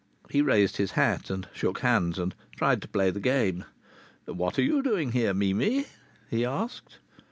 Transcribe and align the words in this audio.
He 0.31 0.41
raised 0.41 0.77
his 0.77 0.93
hat 0.93 1.29
and 1.29 1.47
shook 1.53 1.81
hands 1.81 2.17
and 2.17 2.33
tried 2.55 2.81
to 2.81 2.87
play 2.87 3.11
the 3.11 3.19
game. 3.19 3.65
"What 4.25 4.57
are 4.57 4.63
you 4.63 4.81
doing 4.81 5.11
here, 5.11 5.31
Mimi?" 5.35 5.85
he 6.27 6.43
asked. 6.43 6.97